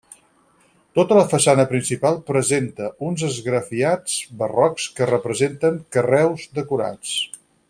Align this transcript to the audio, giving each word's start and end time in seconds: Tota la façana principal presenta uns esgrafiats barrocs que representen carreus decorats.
Tota 0.99 1.17
la 1.19 1.25
façana 1.33 1.65
principal 1.73 2.17
presenta 2.31 2.89
uns 3.09 3.27
esgrafiats 3.29 4.19
barrocs 4.43 4.89
que 4.97 5.13
representen 5.15 5.81
carreus 5.99 6.53
decorats. 6.61 7.17